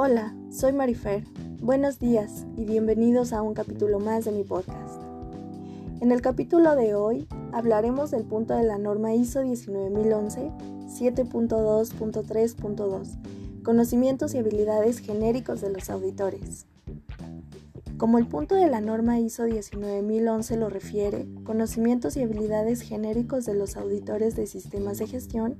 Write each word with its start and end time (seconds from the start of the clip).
Hola, 0.00 0.32
soy 0.48 0.72
Marifer. 0.72 1.24
Buenos 1.60 1.98
días 1.98 2.46
y 2.56 2.64
bienvenidos 2.64 3.32
a 3.32 3.42
un 3.42 3.52
capítulo 3.52 3.98
más 3.98 4.24
de 4.24 4.30
mi 4.30 4.44
podcast. 4.44 5.02
En 6.00 6.12
el 6.12 6.22
capítulo 6.22 6.76
de 6.76 6.94
hoy 6.94 7.26
hablaremos 7.52 8.12
del 8.12 8.22
punto 8.22 8.54
de 8.54 8.62
la 8.62 8.78
norma 8.78 9.14
ISO 9.14 9.42
19011 9.42 10.52
7.2.3.2, 10.86 13.62
conocimientos 13.64 14.34
y 14.34 14.38
habilidades 14.38 15.00
genéricos 15.00 15.60
de 15.62 15.70
los 15.70 15.90
auditores. 15.90 16.66
Como 17.96 18.18
el 18.18 18.28
punto 18.28 18.54
de 18.54 18.68
la 18.68 18.80
norma 18.80 19.18
ISO 19.18 19.48
19011 19.48 20.56
lo 20.58 20.70
refiere, 20.70 21.26
conocimientos 21.42 22.16
y 22.16 22.22
habilidades 22.22 22.82
genéricos 22.82 23.46
de 23.46 23.54
los 23.54 23.76
auditores 23.76 24.36
de 24.36 24.46
sistemas 24.46 24.98
de 24.98 25.08
gestión, 25.08 25.56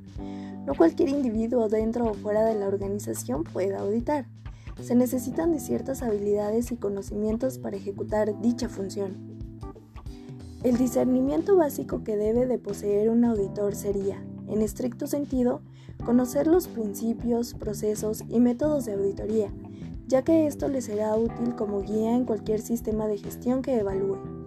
no 0.68 0.74
cualquier 0.74 1.08
individuo 1.08 1.70
dentro 1.70 2.10
o 2.10 2.12
fuera 2.12 2.44
de 2.44 2.54
la 2.54 2.68
organización 2.68 3.42
puede 3.42 3.74
auditar. 3.74 4.26
Se 4.82 4.94
necesitan 4.94 5.50
de 5.50 5.60
ciertas 5.60 6.02
habilidades 6.02 6.70
y 6.72 6.76
conocimientos 6.76 7.56
para 7.56 7.78
ejecutar 7.78 8.38
dicha 8.42 8.68
función. 8.68 9.16
El 10.62 10.76
discernimiento 10.76 11.56
básico 11.56 12.04
que 12.04 12.18
debe 12.18 12.44
de 12.44 12.58
poseer 12.58 13.08
un 13.08 13.24
auditor 13.24 13.74
sería, 13.74 14.22
en 14.46 14.60
estricto 14.60 15.06
sentido, 15.06 15.62
conocer 16.04 16.46
los 16.46 16.68
principios, 16.68 17.54
procesos 17.54 18.22
y 18.28 18.38
métodos 18.38 18.84
de 18.84 18.92
auditoría, 18.92 19.50
ya 20.06 20.20
que 20.20 20.46
esto 20.46 20.68
le 20.68 20.82
será 20.82 21.16
útil 21.16 21.54
como 21.56 21.80
guía 21.80 22.14
en 22.14 22.26
cualquier 22.26 22.60
sistema 22.60 23.06
de 23.06 23.16
gestión 23.16 23.62
que 23.62 23.78
evalúe. 23.78 24.37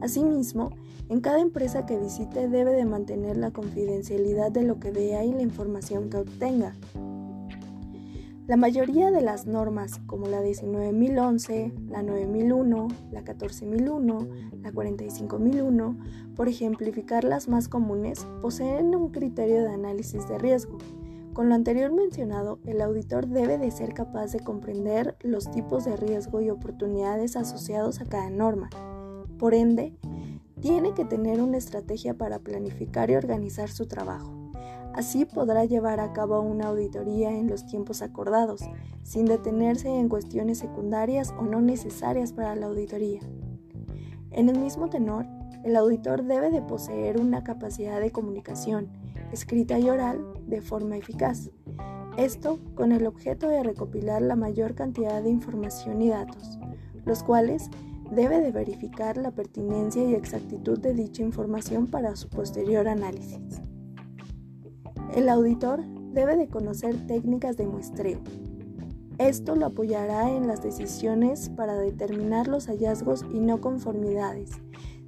Asimismo, 0.00 0.70
en 1.08 1.20
cada 1.20 1.40
empresa 1.40 1.86
que 1.86 1.98
visite 1.98 2.48
debe 2.48 2.72
de 2.72 2.84
mantener 2.84 3.36
la 3.36 3.50
confidencialidad 3.50 4.50
de 4.50 4.62
lo 4.62 4.78
que 4.80 4.90
vea 4.90 5.24
y 5.24 5.32
la 5.32 5.42
información 5.42 6.10
que 6.10 6.18
obtenga. 6.18 6.74
La 8.46 8.56
mayoría 8.56 9.10
de 9.12 9.20
las 9.20 9.46
normas, 9.46 10.00
como 10.06 10.26
la 10.26 10.40
19011, 10.40 11.72
la 11.88 12.02
9001, 12.02 12.88
la 13.12 13.22
14001, 13.22 14.28
la 14.62 14.72
45001, 14.72 15.98
por 16.34 16.48
ejemplificar 16.48 17.22
las 17.22 17.48
más 17.48 17.68
comunes, 17.68 18.26
poseen 18.42 18.94
un 18.96 19.10
criterio 19.10 19.62
de 19.62 19.70
análisis 19.70 20.28
de 20.28 20.38
riesgo, 20.38 20.78
con 21.32 21.48
lo 21.48 21.54
anterior 21.54 21.92
mencionado, 21.92 22.58
el 22.66 22.80
auditor 22.80 23.28
debe 23.28 23.56
de 23.56 23.70
ser 23.70 23.94
capaz 23.94 24.32
de 24.32 24.40
comprender 24.40 25.16
los 25.20 25.50
tipos 25.50 25.84
de 25.84 25.96
riesgo 25.96 26.40
y 26.40 26.50
oportunidades 26.50 27.36
asociados 27.36 28.00
a 28.00 28.06
cada 28.06 28.30
norma. 28.30 28.68
Por 29.40 29.54
ende, 29.54 29.96
tiene 30.60 30.92
que 30.92 31.06
tener 31.06 31.40
una 31.40 31.56
estrategia 31.56 32.12
para 32.12 32.40
planificar 32.40 33.10
y 33.10 33.14
organizar 33.14 33.70
su 33.70 33.86
trabajo. 33.86 34.52
Así 34.92 35.24
podrá 35.24 35.64
llevar 35.64 35.98
a 35.98 36.12
cabo 36.12 36.42
una 36.42 36.66
auditoría 36.66 37.30
en 37.30 37.48
los 37.48 37.64
tiempos 37.64 38.02
acordados, 38.02 38.60
sin 39.02 39.24
detenerse 39.24 39.88
en 39.88 40.10
cuestiones 40.10 40.58
secundarias 40.58 41.32
o 41.38 41.44
no 41.44 41.62
necesarias 41.62 42.34
para 42.34 42.54
la 42.54 42.66
auditoría. 42.66 43.20
En 44.30 44.50
el 44.50 44.58
mismo 44.58 44.90
tenor, 44.90 45.24
el 45.64 45.74
auditor 45.74 46.24
debe 46.24 46.50
de 46.50 46.60
poseer 46.60 47.18
una 47.18 47.42
capacidad 47.42 47.98
de 47.98 48.12
comunicación, 48.12 48.90
escrita 49.32 49.78
y 49.78 49.88
oral, 49.88 50.22
de 50.46 50.60
forma 50.60 50.98
eficaz. 50.98 51.50
Esto 52.18 52.58
con 52.74 52.92
el 52.92 53.06
objeto 53.06 53.48
de 53.48 53.62
recopilar 53.62 54.20
la 54.20 54.36
mayor 54.36 54.74
cantidad 54.74 55.22
de 55.22 55.30
información 55.30 56.02
y 56.02 56.10
datos, 56.10 56.58
los 57.06 57.22
cuales 57.22 57.70
debe 58.10 58.40
de 58.40 58.52
verificar 58.52 59.16
la 59.16 59.30
pertinencia 59.30 60.02
y 60.04 60.14
exactitud 60.14 60.78
de 60.78 60.94
dicha 60.94 61.22
información 61.22 61.86
para 61.86 62.16
su 62.16 62.28
posterior 62.28 62.88
análisis. 62.88 63.60
El 65.14 65.28
auditor 65.28 65.84
debe 66.12 66.36
de 66.36 66.48
conocer 66.48 67.06
técnicas 67.06 67.56
de 67.56 67.66
muestreo. 67.66 68.20
Esto 69.18 69.54
lo 69.54 69.66
apoyará 69.66 70.30
en 70.30 70.46
las 70.46 70.62
decisiones 70.62 71.50
para 71.50 71.74
determinar 71.74 72.48
los 72.48 72.66
hallazgos 72.66 73.24
y 73.32 73.40
no 73.40 73.60
conformidades 73.60 74.50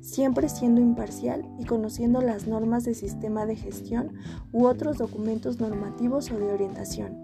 siempre 0.02 0.48
siendo 0.48 0.80
imparcial 0.80 1.48
y 1.58 1.64
conociendo 1.64 2.20
las 2.20 2.46
normas 2.46 2.84
de 2.84 2.94
sistema 2.94 3.46
de 3.46 3.56
gestión 3.56 4.12
u 4.52 4.66
otros 4.66 4.98
documentos 4.98 5.60
normativos 5.60 6.30
o 6.30 6.38
de 6.38 6.52
orientación. 6.52 7.16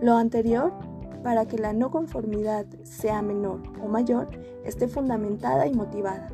Lo 0.00 0.16
anterior 0.16 0.72
para 1.24 1.46
que 1.46 1.58
la 1.58 1.72
no 1.72 1.90
conformidad 1.90 2.66
sea 2.82 3.22
menor 3.22 3.62
o 3.82 3.88
mayor, 3.88 4.28
esté 4.62 4.88
fundamentada 4.88 5.66
y 5.66 5.72
motivada. 5.72 6.30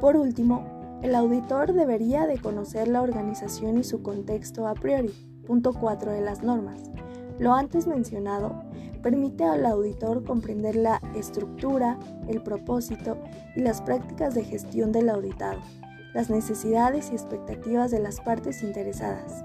Por 0.00 0.16
último, 0.16 0.64
el 1.02 1.16
auditor 1.16 1.72
debería 1.72 2.28
de 2.28 2.38
conocer 2.38 2.86
la 2.86 3.02
organización 3.02 3.76
y 3.76 3.84
su 3.84 4.02
contexto 4.02 4.68
a 4.68 4.74
priori, 4.74 5.12
punto 5.46 5.74
4 5.74 6.12
de 6.12 6.20
las 6.20 6.44
normas. 6.44 6.80
Lo 7.40 7.54
antes 7.54 7.88
mencionado 7.88 8.62
permite 9.02 9.42
al 9.42 9.66
auditor 9.66 10.22
comprender 10.24 10.76
la 10.76 11.02
estructura, 11.16 11.98
el 12.28 12.40
propósito 12.40 13.18
y 13.56 13.62
las 13.62 13.82
prácticas 13.82 14.34
de 14.34 14.44
gestión 14.44 14.92
del 14.92 15.08
auditado, 15.08 15.58
las 16.14 16.30
necesidades 16.30 17.10
y 17.10 17.14
expectativas 17.14 17.90
de 17.90 17.98
las 17.98 18.20
partes 18.20 18.62
interesadas, 18.62 19.44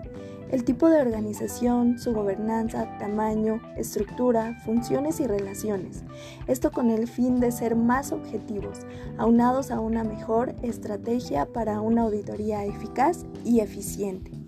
el 0.50 0.64
tipo 0.64 0.90
de 0.90 1.02
organización, 1.02 2.00
su 2.00 2.14
gobernanza, 2.14 2.98
tamaño, 2.98 3.62
estructura, 3.78 4.60
funciones 4.66 5.20
y 5.20 5.28
relaciones. 5.28 6.04
Esto 6.48 6.72
con 6.72 6.90
el 6.90 7.08
fin 7.08 7.40
de 7.40 7.52
ser 7.52 7.76
más 7.76 8.12
objetivos, 8.12 8.80
aunados 9.18 9.72
a 9.72 9.80
una 9.80 10.04
mejor 10.04 10.56
estrategia 10.64 11.46
para 11.46 11.82
una 11.82 12.04
auditoría 12.04 12.66
eficaz 12.66 13.26
y 13.46 13.60
eficiente. 13.60 14.39